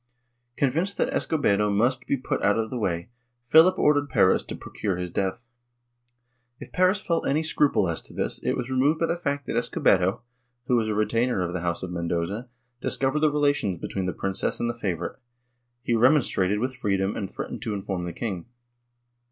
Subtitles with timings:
[0.57, 3.09] Convinced that Escobedo must be put out of the way,
[3.45, 5.45] Philip ordered Perez to procure his death.
[6.59, 9.55] If Perez felt any scruple as to this, it was removed by the fact that
[9.55, 10.23] Escobedo,
[10.65, 12.49] who was a retainer of the house of Mendoza,
[12.81, 15.19] discovered the relations between the princess and the favorite;
[15.83, 18.47] he remonstrated with freedom and threatened to inform the king.